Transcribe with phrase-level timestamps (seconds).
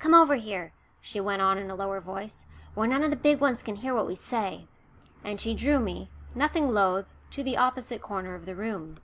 [0.00, 3.38] "Come over here," she went on in a lower voice, "where none of the big
[3.40, 4.66] ones can hear what we say,"
[5.22, 8.98] and she drew me, nothing loth, to the opposite corner of the room.